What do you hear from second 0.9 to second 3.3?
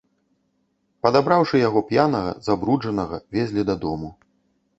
Падабраўшы яго, п'янага, забруджанага,